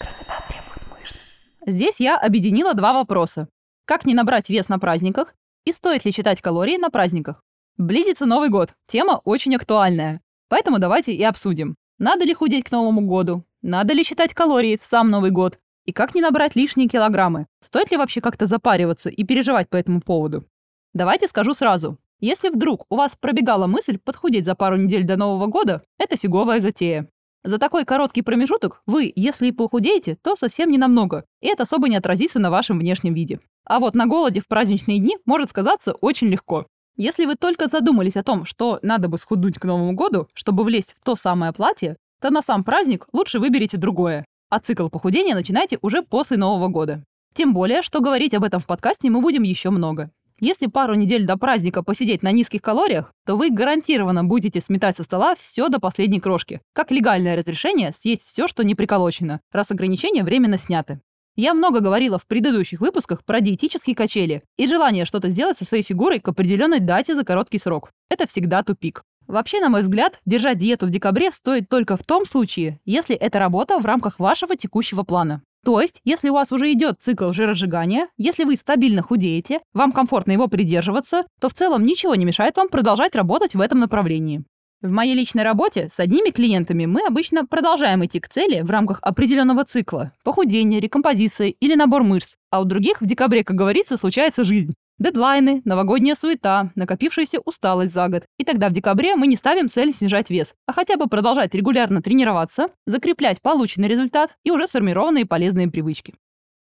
Красота 0.00 0.34
требует 0.48 1.00
мышц. 1.00 1.16
Здесь 1.66 2.00
я 2.00 2.16
объединила 2.16 2.74
два 2.74 2.92
вопроса. 2.92 3.48
Как 3.84 4.04
не 4.04 4.14
набрать 4.14 4.48
вес 4.48 4.68
на 4.68 4.78
праздниках 4.78 5.34
и 5.64 5.72
стоит 5.72 6.04
ли 6.04 6.12
считать 6.12 6.40
калории 6.40 6.76
на 6.76 6.90
праздниках? 6.90 7.42
Близится 7.76 8.26
Новый 8.26 8.48
год, 8.48 8.74
тема 8.86 9.20
очень 9.24 9.54
актуальная. 9.54 10.20
Поэтому 10.48 10.78
давайте 10.78 11.12
и 11.12 11.22
обсудим. 11.22 11.76
Надо 11.98 12.24
ли 12.24 12.34
худеть 12.34 12.64
к 12.64 12.72
Новому 12.72 13.02
году? 13.02 13.44
Надо 13.62 13.92
ли 13.92 14.04
считать 14.04 14.34
калории 14.34 14.76
в 14.76 14.82
сам 14.82 15.10
Новый 15.10 15.30
год? 15.30 15.58
И 15.84 15.92
как 15.92 16.14
не 16.14 16.20
набрать 16.20 16.54
лишние 16.54 16.88
килограммы? 16.88 17.46
Стоит 17.60 17.90
ли 17.90 17.96
вообще 17.96 18.20
как-то 18.20 18.46
запариваться 18.46 19.08
и 19.08 19.24
переживать 19.24 19.68
по 19.68 19.76
этому 19.76 20.00
поводу? 20.00 20.44
Давайте 20.92 21.28
скажу 21.28 21.54
сразу. 21.54 21.98
Если 22.20 22.48
вдруг 22.48 22.84
у 22.90 22.96
вас 22.96 23.16
пробегала 23.18 23.66
мысль 23.66 23.98
подхудеть 23.98 24.44
за 24.44 24.54
пару 24.56 24.76
недель 24.76 25.04
до 25.04 25.16
Нового 25.16 25.46
года, 25.46 25.82
это 25.98 26.16
фиговая 26.16 26.60
затея. 26.60 27.08
За 27.44 27.58
такой 27.58 27.84
короткий 27.84 28.22
промежуток 28.22 28.82
вы, 28.86 29.12
если 29.14 29.46
и 29.46 29.52
похудеете, 29.52 30.16
то 30.22 30.34
совсем 30.34 30.70
не 30.70 30.78
намного, 30.78 31.24
и 31.40 31.46
это 31.46 31.62
особо 31.62 31.88
не 31.88 31.96
отразится 31.96 32.40
на 32.40 32.50
вашем 32.50 32.80
внешнем 32.80 33.14
виде. 33.14 33.38
А 33.64 33.78
вот 33.78 33.94
на 33.94 34.06
голоде 34.06 34.40
в 34.40 34.48
праздничные 34.48 34.98
дни 34.98 35.16
может 35.24 35.50
сказаться 35.50 35.92
очень 35.92 36.26
легко. 36.26 36.66
Если 36.96 37.26
вы 37.26 37.36
только 37.36 37.68
задумались 37.68 38.16
о 38.16 38.24
том, 38.24 38.44
что 38.44 38.80
надо 38.82 39.08
бы 39.08 39.18
схуднуть 39.18 39.58
к 39.58 39.64
Новому 39.64 39.92
году, 39.92 40.26
чтобы 40.34 40.64
влезть 40.64 40.96
в 40.98 41.04
то 41.04 41.14
самое 41.14 41.52
платье, 41.52 41.96
то 42.20 42.30
на 42.30 42.42
сам 42.42 42.64
праздник 42.64 43.06
лучше 43.12 43.38
выберите 43.38 43.76
другое, 43.76 44.24
а 44.50 44.58
цикл 44.58 44.88
похудения 44.88 45.36
начинайте 45.36 45.78
уже 45.82 46.02
после 46.02 46.36
Нового 46.36 46.66
года. 46.66 47.04
Тем 47.34 47.54
более, 47.54 47.82
что 47.82 48.00
говорить 48.00 48.34
об 48.34 48.42
этом 48.42 48.60
в 48.60 48.66
подкасте 48.66 49.10
мы 49.10 49.20
будем 49.20 49.44
еще 49.44 49.70
много. 49.70 50.10
Если 50.40 50.66
пару 50.66 50.94
недель 50.94 51.26
до 51.26 51.36
праздника 51.36 51.82
посидеть 51.82 52.22
на 52.22 52.30
низких 52.30 52.62
калориях, 52.62 53.12
то 53.26 53.36
вы 53.36 53.50
гарантированно 53.50 54.22
будете 54.22 54.60
сметать 54.60 54.96
со 54.96 55.02
стола 55.02 55.34
все 55.34 55.68
до 55.68 55.80
последней 55.80 56.20
крошки, 56.20 56.60
как 56.72 56.92
легальное 56.92 57.36
разрешение 57.36 57.92
съесть 57.92 58.22
все, 58.22 58.46
что 58.46 58.62
не 58.62 58.76
приколочено, 58.76 59.40
раз 59.50 59.72
ограничения 59.72 60.22
временно 60.22 60.56
сняты. 60.56 61.00
Я 61.34 61.54
много 61.54 61.80
говорила 61.80 62.18
в 62.18 62.26
предыдущих 62.26 62.80
выпусках 62.80 63.24
про 63.24 63.40
диетические 63.40 63.96
качели 63.96 64.42
и 64.56 64.68
желание 64.68 65.04
что-то 65.04 65.28
сделать 65.28 65.58
со 65.58 65.64
своей 65.64 65.82
фигурой 65.82 66.20
к 66.20 66.28
определенной 66.28 66.80
дате 66.80 67.16
за 67.16 67.24
короткий 67.24 67.58
срок. 67.58 67.90
Это 68.08 68.26
всегда 68.28 68.62
тупик. 68.62 69.02
Вообще, 69.26 69.60
на 69.60 69.68
мой 69.68 69.82
взгляд, 69.82 70.20
держать 70.24 70.58
диету 70.58 70.86
в 70.86 70.90
декабре 70.90 71.30
стоит 71.30 71.68
только 71.68 71.96
в 71.96 72.04
том 72.04 72.26
случае, 72.26 72.80
если 72.84 73.14
это 73.14 73.38
работа 73.38 73.78
в 73.78 73.86
рамках 73.86 74.18
вашего 74.18 74.56
текущего 74.56 75.02
плана. 75.02 75.42
То 75.64 75.80
есть, 75.80 76.00
если 76.04 76.28
у 76.28 76.34
вас 76.34 76.52
уже 76.52 76.72
идет 76.72 77.00
цикл 77.00 77.32
жиросжигания, 77.32 78.08
если 78.16 78.44
вы 78.44 78.56
стабильно 78.56 79.02
худеете, 79.02 79.60
вам 79.74 79.92
комфортно 79.92 80.32
его 80.32 80.48
придерживаться, 80.48 81.24
то 81.40 81.48
в 81.48 81.54
целом 81.54 81.84
ничего 81.84 82.14
не 82.14 82.24
мешает 82.24 82.56
вам 82.56 82.68
продолжать 82.68 83.14
работать 83.14 83.54
в 83.54 83.60
этом 83.60 83.78
направлении. 83.80 84.44
В 84.80 84.90
моей 84.90 85.14
личной 85.14 85.42
работе 85.42 85.88
с 85.90 85.98
одними 85.98 86.30
клиентами 86.30 86.86
мы 86.86 87.00
обычно 87.04 87.44
продолжаем 87.44 88.04
идти 88.04 88.20
к 88.20 88.28
цели 88.28 88.60
в 88.60 88.70
рамках 88.70 89.00
определенного 89.02 89.64
цикла– 89.64 90.12
похудения, 90.22 90.80
рекомпозиции 90.80 91.50
или 91.58 91.74
набор 91.74 92.04
мышц, 92.04 92.36
а 92.50 92.60
у 92.60 92.64
других 92.64 93.00
в 93.00 93.06
декабре, 93.06 93.42
как 93.42 93.56
говорится, 93.56 93.96
случается 93.96 94.44
жизнь. 94.44 94.74
Дедлайны, 94.98 95.62
новогодняя 95.64 96.16
суета, 96.16 96.72
накопившаяся 96.74 97.38
усталость 97.44 97.92
за 97.92 98.08
год. 98.08 98.24
И 98.36 98.44
тогда 98.44 98.68
в 98.68 98.72
декабре 98.72 99.14
мы 99.14 99.28
не 99.28 99.36
ставим 99.36 99.68
цель 99.68 99.94
снижать 99.94 100.28
вес, 100.28 100.54
а 100.66 100.72
хотя 100.72 100.96
бы 100.96 101.06
продолжать 101.06 101.54
регулярно 101.54 102.02
тренироваться, 102.02 102.66
закреплять 102.84 103.40
полученный 103.40 103.86
результат 103.86 104.36
и 104.42 104.50
уже 104.50 104.66
сформированные 104.66 105.24
полезные 105.24 105.70
привычки. 105.70 106.14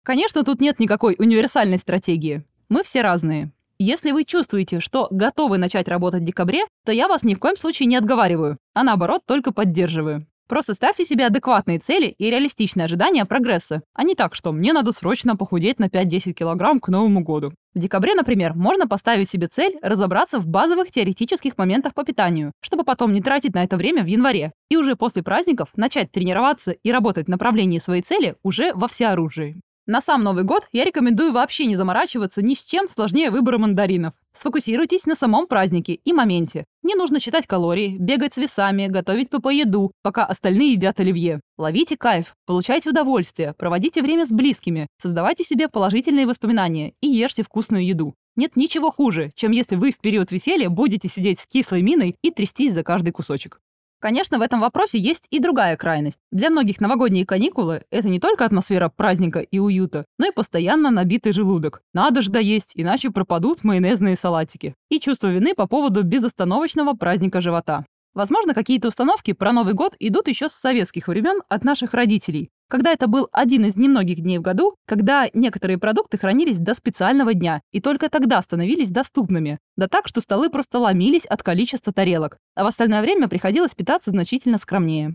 Конечно, 0.03 0.43
тут 0.43 0.61
нет 0.61 0.81
никакой 0.81 1.15
универсальной 1.19 1.79
стратегии. 1.79 2.45
Мы 2.69 2.83
все 2.83 3.03
разные. 3.03 3.53
Если 3.79 4.11
вы 4.11 4.25
чувствуете, 4.25 4.81
что 4.81 5.09
готовы 5.11 5.59
начать 5.59 5.89
работать 5.89 6.23
в 6.23 6.25
декабре, 6.25 6.65
то 6.85 6.93
я 6.93 7.07
вас 7.07 7.23
ни 7.23 7.35
в 7.35 7.39
коем 7.39 7.57
случае 7.57 7.87
не 7.87 7.97
отговариваю, 7.97 8.59
а 8.73 8.83
наоборот 8.83 9.23
только 9.27 9.53
поддерживаю. 9.53 10.27
Просто 10.47 10.75
ставьте 10.75 11.05
себе 11.05 11.27
адекватные 11.27 11.79
цели 11.79 12.15
и 12.19 12.31
реалистичные 12.31 12.85
ожидания 12.85 13.25
прогресса, 13.25 13.83
а 13.95 14.05
не 14.05 14.15
так, 14.15 14.35
что 14.35 14.53
мне 14.53 14.73
надо 14.73 14.93
срочно 14.93 15.37
похудеть 15.37 15.79
на 15.79 15.87
5-10 15.87 16.33
килограмм 16.33 16.81
к 16.81 16.89
Новому 16.89 17.21
году. 17.21 17.55
В 17.75 17.79
декабре, 17.79 18.15
например, 18.15 18.55
можно 18.55 18.87
поставить 18.87 19.29
себе 19.29 19.49
цель 19.49 19.79
разобраться 19.83 20.39
в 20.39 20.47
базовых 20.47 20.91
теоретических 20.91 21.57
моментах 21.57 21.95
по 21.95 22.05
питанию, 22.05 22.53
чтобы 22.61 22.85
потом 22.85 23.13
не 23.13 23.23
тратить 23.23 23.55
на 23.55 23.65
это 23.65 23.77
время 23.77 24.03
в 24.03 24.07
январе. 24.07 24.53
И 24.69 24.77
уже 24.77 24.97
после 24.97 25.23
праздников 25.23 25.71
начать 25.77 26.13
тренироваться 26.13 26.73
и 26.73 26.93
работать 26.93 27.27
в 27.27 27.31
направлении 27.31 27.79
своей 27.79 28.03
цели 28.03 28.37
уже 28.43 28.75
во 28.75 28.87
всеоружии. 28.87 29.61
На 29.87 30.01
сам 30.01 30.23
Новый 30.23 30.45
год 30.45 30.67
я 30.73 30.85
рекомендую 30.85 31.33
вообще 31.33 31.67
не 31.67 31.77
заморачиваться 31.77 32.43
ни 32.43 32.55
с 32.55 32.63
чем 32.63 32.89
сложнее 32.89 33.31
выбора 33.31 33.59
мандаринов. 33.59 34.15
Сфокусируйтесь 34.37 35.07
на 35.07 35.15
самом 35.15 35.47
празднике 35.47 35.95
и 35.95 36.13
моменте. 36.13 36.65
Не 36.83 36.97
нужно 36.97 37.21
считать 37.21 37.47
калории, 37.47 37.97
бегать 37.99 38.35
с 38.35 38.37
весами, 38.37 38.89
готовить 38.89 39.31
ПП-еду, 39.31 39.93
пока 40.03 40.25
остальные 40.25 40.73
едят 40.73 40.99
оливье. 40.99 41.41
Ловите 41.57 41.97
кайф, 41.97 42.35
получайте 42.45 42.91
удовольствие, 42.91 43.55
проводите 43.57 44.03
время 44.03 44.27
с 44.27 44.31
близкими, 44.31 44.89
создавайте 45.01 45.45
себе 45.45 45.69
положительные 45.69 46.27
воспоминания 46.27 46.95
и 47.01 47.07
ешьте 47.07 47.45
вкусную 47.45 47.87
еду. 47.87 48.15
Нет 48.35 48.57
ничего 48.57 48.91
хуже, 48.91 49.31
чем 49.37 49.53
если 49.53 49.77
вы 49.77 49.93
в 49.93 49.99
период 49.99 50.33
веселья 50.33 50.69
будете 50.69 51.09
сидеть 51.09 51.39
с 51.39 51.47
кислой 51.47 51.83
миной 51.83 52.17
и 52.21 52.33
трястись 52.33 52.75
за 52.75 52.83
каждый 52.83 53.13
кусочек. 53.13 53.61
Конечно, 54.05 54.39
в 54.39 54.43
этом 54.43 54.61
вопросе 54.61 54.99
есть 54.99 55.27
и 55.31 55.39
другая 55.39 55.79
крайность. 55.79 56.19
Для 56.31 56.51
многих 56.51 56.79
новогодние 56.79 57.25
каникулы– 57.25 57.85
это 57.91 58.11
не 58.11 58.21
только 58.21 58.45
атмосфера 58.45 58.91
праздника 58.95 59.39
и 59.39 59.59
уюта, 59.59 60.05
но 60.19 60.27
и 60.27 60.31
постоянно 60.31 60.91
набитый 60.91 61.33
желудок. 61.33 61.81
Надо 61.95 62.21
же 62.21 62.31
доесть, 62.31 62.73
иначе 62.75 63.09
пропадут 63.09 63.65
майонезные 63.65 64.19
салатики. 64.19 64.75
И 64.91 65.01
чувство 65.01 65.29
вины 65.29 65.55
по 65.55 65.67
поводу 65.67 66.03
безостановочного 66.03 66.93
праздника 66.93 67.41
живота. 67.41 67.87
Возможно, 68.13 68.53
какие-то 68.53 68.89
установки 68.89 69.33
про 69.33 69.55
Новый 69.55 69.73
год 69.73 69.95
идут 69.99 70.29
еще 70.29 70.51
с 70.51 70.53
советских 70.53 71.09
времен 71.09 71.41
от 71.49 71.65
наших 71.65 71.95
родителей 71.95 72.51
когда 72.69 72.93
это 72.93 73.07
был 73.07 73.29
один 73.33 73.65
из 73.65 73.77
немногих 73.77 74.21
дней 74.21 74.39
в 74.39 74.43
году, 74.43 74.75
когда 74.87 75.29
некоторые 75.33 75.79
продукты 75.79 76.19
хранились 76.19 76.59
до 76.59 76.75
специального 76.75 77.35
дня 77.35 77.61
и 77.73 77.81
только 77.81 78.09
тогда 78.09 78.41
становились 78.43 78.91
доступными. 78.91 79.59
Да 79.77 79.89
так, 79.89 80.09
что 80.09 80.21
столы 80.21 80.51
просто 80.51 80.79
ломились 80.79 81.27
от 81.27 81.43
количества 81.43 81.93
тарелок, 81.93 82.39
а 82.55 82.65
в 82.65 82.67
остальное 82.67 83.03
время 83.03 83.29
приходилось 83.29 83.75
питаться 83.75 84.11
значительно 84.11 84.59
скромнее. 84.59 85.15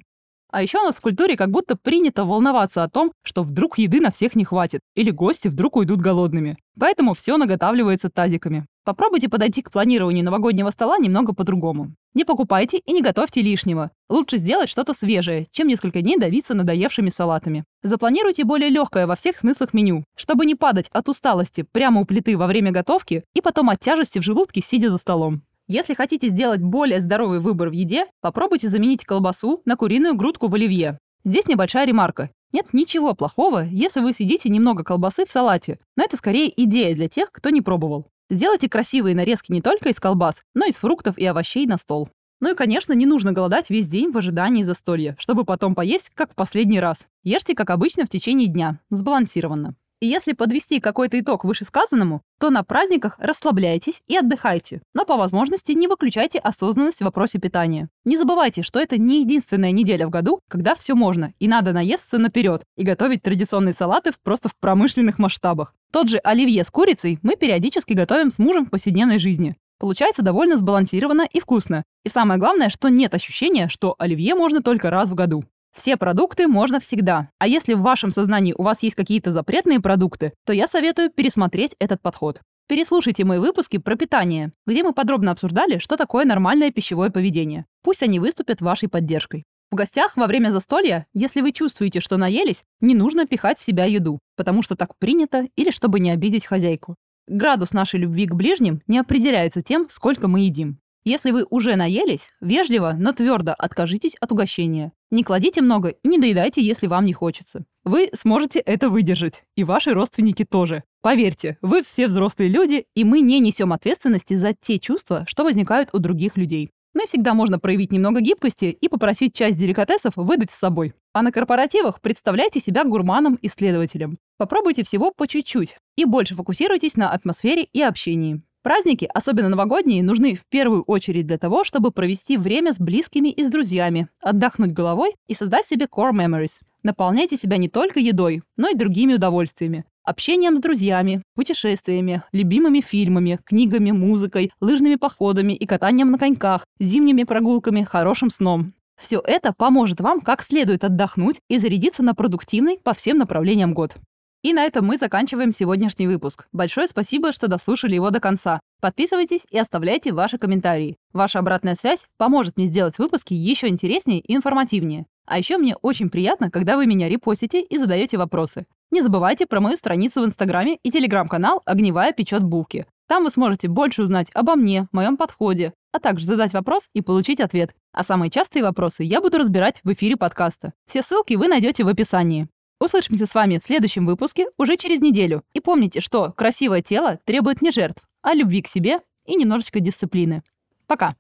А 0.52 0.64
еще 0.64 0.80
у 0.80 0.84
нас 0.84 0.96
в 0.96 1.02
культуре 1.02 1.38
как 1.38 1.52
будто 1.52 1.76
принято 1.76 2.26
волноваться 2.26 2.84
о 2.84 2.90
том, 2.90 3.12
что 3.24 3.44
вдруг 3.44 3.78
еды 3.78 4.02
на 4.02 4.10
всех 4.10 4.36
не 4.36 4.46
хватит, 4.46 4.82
или 4.96 5.12
гости 5.12 5.48
вдруг 5.48 5.76
уйдут 5.76 6.02
голодными. 6.02 6.58
Поэтому 6.80 7.14
все 7.14 7.38
наготавливается 7.38 8.10
тазиками. 8.10 8.66
Попробуйте 8.84 9.30
подойти 9.30 9.62
к 9.62 9.70
планированию 9.70 10.26
новогоднего 10.26 10.72
стола 10.72 10.98
немного 10.98 11.34
по-другому. 11.34 11.94
Не 12.16 12.26
покупайте 12.26 12.80
и 12.80 12.92
не 12.92 13.02
готовьте 13.02 13.42
лишнего. 13.42 13.92
Лучше 14.10 14.40
сделать 14.40 14.70
что-то 14.70 14.94
свежее, 14.94 15.48
чем 15.52 15.68
несколько 15.68 16.02
дней 16.02 16.18
давиться 16.18 16.56
надоевшими 16.56 17.10
салатами. 17.10 17.66
Запланируйте 17.84 18.44
более 18.44 18.70
легкое 18.70 19.06
во 19.06 19.16
всех 19.16 19.38
смыслах 19.38 19.74
меню, 19.74 20.04
чтобы 20.16 20.46
не 20.46 20.56
падать 20.56 20.90
от 20.92 21.08
усталости 21.08 21.66
прямо 21.72 22.02
у 22.02 22.06
плиты 22.06 22.36
во 22.36 22.48
время 22.48 22.72
готовки 22.72 23.24
и 23.36 23.42
потом 23.42 23.70
от 23.70 23.80
тяжести 23.80 24.18
в 24.18 24.24
желудке, 24.24 24.62
сидя 24.62 24.90
за 24.90 24.98
столом. 24.98 25.44
Если 25.68 25.94
хотите 25.94 26.30
сделать 26.30 26.62
более 26.62 27.00
здоровый 27.00 27.40
выбор 27.40 27.70
в 27.70 27.74
еде, 27.74 28.08
попробуйте 28.22 28.68
заменить 28.68 29.06
колбасу 29.06 29.62
на 29.66 29.76
куриную 29.76 30.16
грудку 30.16 30.48
в 30.48 30.56
оливье. 30.56 30.98
Здесь 31.24 31.48
небольшая 31.48 31.86
ремарка. 31.86 32.32
Нет 32.52 32.74
ничего 32.74 33.14
плохого, 33.14 33.66
если 33.66 34.00
вы 34.00 34.14
съедите 34.14 34.50
немного 34.50 34.84
колбасы 34.84 35.26
в 35.26 35.30
салате, 35.30 35.78
но 35.96 36.04
это 36.04 36.18
скорее 36.18 36.52
идея 36.64 36.96
для 36.96 37.08
тех, 37.08 37.32
кто 37.32 37.52
не 37.52 37.62
пробовал. 37.62 38.08
Сделайте 38.30 38.70
красивые 38.70 39.16
нарезки 39.16 39.52
не 39.52 39.62
только 39.62 39.90
из 39.90 40.00
колбас, 40.00 40.44
но 40.54 40.66
и 40.66 40.70
из 40.70 40.76
фруктов 40.76 41.18
и 41.18 41.26
овощей 41.26 41.66
на 41.66 41.78
стол. 41.78 42.10
Ну 42.42 42.52
и, 42.52 42.56
конечно, 42.56 42.94
не 42.94 43.06
нужно 43.06 43.32
голодать 43.32 43.70
весь 43.70 43.88
день 43.88 44.12
в 44.12 44.18
ожидании 44.18 44.64
застолья, 44.64 45.16
чтобы 45.20 45.46
потом 45.46 45.74
поесть, 45.74 46.12
как 46.14 46.32
в 46.32 46.36
последний 46.36 46.80
раз. 46.80 47.08
Ешьте, 47.24 47.56
как 47.56 47.72
обычно, 47.72 48.06
в 48.06 48.10
течение 48.10 48.48
дня, 48.48 48.80
сбалансированно. 48.92 49.76
И 50.02 50.08
если 50.08 50.32
подвести 50.32 50.80
какой-то 50.80 51.20
итог 51.20 51.44
вышесказанному, 51.44 52.22
то 52.40 52.50
на 52.50 52.64
праздниках 52.64 53.18
расслабляйтесь 53.20 54.02
и 54.08 54.16
отдыхайте, 54.16 54.82
но 54.94 55.04
по 55.04 55.18
возможности 55.18 55.74
не 55.74 55.90
выключайте 55.90 56.40
осознанность 56.40 57.00
в 57.00 57.04
вопросе 57.04 57.38
питания. 57.38 57.90
Не 58.06 58.16
забывайте, 58.16 58.64
что 58.64 58.80
это 58.80 58.98
не 58.98 59.22
единственная 59.22 59.72
неделя 59.72 60.08
в 60.08 60.10
году, 60.10 60.40
когда 60.48 60.74
все 60.76 60.96
можно, 60.96 61.34
и 61.40 61.50
надо 61.50 61.74
наесться 61.74 62.18
наперед 62.18 62.64
и 62.78 62.84
готовить 62.84 63.24
традиционные 63.24 63.74
салаты 63.74 64.14
просто 64.24 64.48
в 64.48 64.56
промышленных 64.56 65.20
масштабах. 65.20 65.76
Тот 65.92 66.08
же 66.08 66.20
оливье 66.20 66.64
с 66.64 66.72
курицей 66.72 67.20
мы 67.22 67.36
периодически 67.36 67.92
готовим 67.92 68.32
с 68.32 68.40
мужем 68.40 68.66
в 68.66 68.70
повседневной 68.70 69.20
жизни. 69.20 69.58
Получается 69.80 70.22
довольно 70.22 70.58
сбалансированно 70.58 71.28
и 71.30 71.42
вкусно. 71.42 71.84
И 72.06 72.10
самое 72.10 72.40
главное, 72.40 72.70
что 72.70 72.88
нет 72.88 73.14
ощущения, 73.16 73.68
что 73.68 73.96
оливье 73.98 74.36
можно 74.36 74.62
только 74.62 74.90
раз 74.90 75.10
в 75.10 75.16
году. 75.16 75.44
Все 75.80 75.96
продукты 75.96 76.50
можно 76.50 76.82
всегда. 76.82 77.30
А 77.40 77.48
если 77.48 77.74
в 77.74 77.80
вашем 77.80 78.12
сознании 78.12 78.54
у 78.58 78.64
вас 78.64 78.84
есть 78.84 78.98
какие-то 78.98 79.32
запретные 79.32 79.80
продукты, 79.80 80.34
то 80.46 80.52
я 80.52 80.68
советую 80.68 81.10
пересмотреть 81.10 81.74
этот 81.80 82.02
подход. 82.02 82.42
Переслушайте 82.68 83.24
мои 83.24 83.40
выпуски 83.40 83.78
про 83.78 83.96
питание, 83.96 84.52
где 84.68 84.84
мы 84.84 84.92
подробно 84.92 85.32
обсуждали, 85.32 85.78
что 85.78 85.96
такое 85.96 86.26
нормальное 86.26 86.70
пищевое 86.70 87.12
поведение. 87.12 87.66
Пусть 87.82 88.04
они 88.04 88.20
выступят 88.20 88.60
вашей 88.60 88.90
поддержкой. 88.90 89.46
В 89.72 89.76
гостях 89.76 90.18
во 90.18 90.28
время 90.28 90.52
застолья, 90.52 91.08
если 91.14 91.40
вы 91.40 91.54
чувствуете, 91.54 92.02
что 92.02 92.18
наелись, 92.18 92.66
не 92.82 92.94
нужно 92.94 93.26
пихать 93.26 93.58
в 93.58 93.64
себя 93.64 93.86
еду, 93.86 94.20
потому 94.36 94.62
что 94.62 94.76
так 94.76 94.98
принято 94.98 95.48
или 95.56 95.70
чтобы 95.72 96.02
не 96.02 96.12
обидеть 96.12 96.46
хозяйку. 96.46 96.98
Градус 97.30 97.72
нашей 97.72 98.02
любви 98.02 98.28
к 98.28 98.36
ближним 98.36 98.82
не 98.86 99.00
определяется 99.00 99.62
тем, 99.62 99.88
сколько 99.90 100.28
мы 100.28 100.42
едим. 100.42 100.80
Если 101.06 101.32
вы 101.32 101.46
уже 101.50 101.76
наелись, 101.76 102.30
вежливо, 102.42 102.96
но 102.98 103.14
твердо 103.14 103.54
откажитесь 103.58 104.16
от 104.20 104.32
угощения. 104.32 104.92
Не 105.12 105.24
кладите 105.24 105.62
много 105.62 105.90
и 105.90 106.08
не 106.08 106.20
доедайте, 106.20 106.62
если 106.62 106.88
вам 106.88 107.06
не 107.06 107.14
хочется. 107.14 107.66
Вы 107.84 108.10
сможете 108.14 108.60
это 108.60 108.90
выдержать. 108.90 109.44
И 109.56 109.64
ваши 109.64 109.94
родственники 109.94 110.44
тоже. 110.44 110.84
Поверьте, 111.02 111.58
вы 111.62 111.82
все 111.82 112.08
взрослые 112.08 112.50
люди, 112.50 112.86
и 112.96 113.04
мы 113.04 113.22
не 113.22 113.40
несем 113.40 113.72
ответственности 113.72 114.36
за 114.36 114.54
те 114.54 114.78
чувства, 114.78 115.24
что 115.28 115.44
возникают 115.44 115.90
у 115.94 116.00
других 116.00 116.36
людей. 116.36 116.70
Но 116.94 117.06
всегда 117.06 117.34
можно 117.34 117.60
проявить 117.60 117.92
немного 117.92 118.20
гибкости 118.20 118.66
и 118.66 118.88
попросить 118.90 119.34
часть 119.34 119.58
деликатесов 119.58 120.14
выдать 120.16 120.52
с 120.52 120.60
собой. 120.60 120.94
А 121.14 121.22
на 121.22 121.32
корпоративах 121.32 122.02
представляйте 122.02 122.60
себя 122.60 122.84
гурманом-исследователем. 122.84 124.18
Попробуйте 124.38 124.84
всего 124.84 125.12
по 125.12 125.28
чуть-чуть 125.28 125.78
и 125.96 126.06
больше 126.06 126.36
фокусируйтесь 126.36 126.98
на 126.98 127.12
атмосфере 127.12 127.64
и 127.72 127.82
общении. 127.82 128.42
Праздники, 128.70 129.10
особенно 129.16 129.50
новогодние, 129.50 130.04
нужны 130.04 130.36
в 130.36 130.46
первую 130.46 130.84
очередь 130.84 131.26
для 131.26 131.40
того, 131.40 131.64
чтобы 131.64 131.90
провести 131.90 132.38
время 132.38 132.72
с 132.72 132.78
близкими 132.78 133.30
и 133.30 133.44
с 133.44 133.50
друзьями, 133.50 134.10
отдохнуть 134.22 134.74
головой 134.74 135.16
и 135.28 135.34
создать 135.34 135.66
себе 135.66 135.88
core 135.88 136.12
memories. 136.12 136.62
Наполняйте 136.84 137.36
себя 137.36 137.58
не 137.58 137.68
только 137.68 138.00
едой, 138.00 138.44
но 138.58 138.70
и 138.70 138.76
другими 138.76 139.16
удовольствиями. 139.16 139.86
Общением 140.04 140.56
с 140.56 140.60
друзьями, 140.60 141.24
путешествиями, 141.34 142.22
любимыми 142.32 142.82
фильмами, 142.82 143.40
книгами, 143.44 143.90
музыкой, 143.90 144.52
лыжными 144.62 144.98
походами 144.98 145.54
и 145.54 145.66
катанием 145.66 146.12
на 146.12 146.20
коньках, 146.20 146.64
зимними 146.80 147.24
прогулками, 147.24 147.82
хорошим 147.82 148.30
сном. 148.30 148.74
Все 149.02 149.20
это 149.26 149.52
поможет 149.52 150.00
вам 150.00 150.22
как 150.22 150.44
следует 150.44 150.84
отдохнуть 150.84 151.40
и 151.50 151.58
зарядиться 151.58 152.04
на 152.04 152.14
продуктивный 152.14 152.78
по 152.84 152.94
всем 152.94 153.18
направлениям 153.18 153.74
год. 153.74 153.96
И 154.42 154.54
на 154.54 154.64
этом 154.64 154.86
мы 154.86 154.98
заканчиваем 154.98 155.52
сегодняшний 155.52 156.08
выпуск. 156.08 156.48
Большое 156.54 156.88
спасибо, 156.88 157.34
что 157.34 157.50
дослушали 157.50 157.96
его 157.96 158.10
до 158.10 158.22
конца. 158.22 158.62
Подписывайтесь 158.80 159.46
и 159.50 159.58
оставляйте 159.58 160.14
ваши 160.14 160.38
комментарии. 160.38 160.96
Ваша 161.12 161.40
обратная 161.40 161.76
связь 161.76 162.06
поможет 162.18 162.56
мне 162.56 162.68
сделать 162.68 162.98
выпуски 163.00 163.34
еще 163.34 163.68
интереснее 163.68 164.22
и 164.22 164.34
информативнее. 164.34 165.06
А 165.26 165.38
еще 165.38 165.58
мне 165.58 165.76
очень 165.82 166.10
приятно, 166.10 166.50
когда 166.50 166.78
вы 166.78 166.86
меня 166.88 167.10
репостите 167.10 167.62
и 167.62 167.78
задаете 167.78 168.18
вопросы. 168.18 168.66
Не 168.92 169.02
забывайте 169.02 169.46
про 169.46 169.60
мою 169.60 169.76
страницу 169.76 170.22
в 170.22 170.26
Инстаграме 170.26 170.80
и 170.84 170.90
Телеграм-канал 170.90 171.62
«Огневая 171.66 172.14
печет 172.14 172.42
булки». 172.44 172.88
Там 173.10 173.26
вы 173.26 173.32
сможете 173.32 173.68
больше 173.68 174.04
узнать 174.04 174.30
обо 174.34 174.56
мне, 174.56 174.88
моем 174.92 175.18
подходе, 175.18 175.74
а 175.92 176.00
также 176.00 176.26
задать 176.26 176.54
вопрос 176.54 176.88
и 176.94 177.02
получить 177.02 177.42
ответ. 177.42 177.76
А 177.92 178.04
самые 178.04 178.30
частые 178.30 178.64
вопросы 178.64 179.04
я 179.04 179.20
буду 179.20 179.38
разбирать 179.38 179.82
в 179.84 179.92
эфире 179.92 180.16
подкаста. 180.16 180.74
Все 180.86 181.02
ссылки 181.02 181.34
вы 181.34 181.48
найдете 181.48 181.84
в 181.84 181.88
описании. 181.88 182.48
Услышимся 182.80 183.28
с 183.28 183.36
вами 183.36 183.58
в 183.58 183.64
следующем 183.64 184.06
выпуске 184.06 184.48
уже 184.58 184.78
через 184.78 185.02
неделю. 185.02 185.44
И 185.54 185.60
помните, 185.60 186.00
что 186.00 186.32
красивое 186.32 186.82
тело 186.82 187.20
требует 187.26 187.62
не 187.62 187.72
жертв, 187.72 188.02
а 188.22 188.34
любви 188.34 188.62
к 188.62 188.68
себе 188.68 189.00
и 189.26 189.36
немножечко 189.36 189.82
дисциплины. 189.82 190.44
Пока. 190.88 191.16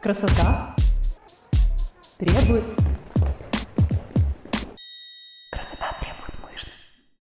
Красота 0.00 0.76
требует 2.18 2.83